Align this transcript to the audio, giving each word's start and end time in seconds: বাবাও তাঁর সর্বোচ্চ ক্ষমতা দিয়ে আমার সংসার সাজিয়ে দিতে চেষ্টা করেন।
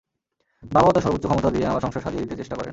বাবাও 0.71 0.93
তাঁর 0.93 1.03
সর্বোচ্চ 1.05 1.25
ক্ষমতা 1.25 1.49
দিয়ে 1.49 1.65
আমার 1.65 1.81
সংসার 1.81 2.03
সাজিয়ে 2.03 2.23
দিতে 2.23 2.35
চেষ্টা 2.35 2.55
করেন। 2.55 2.69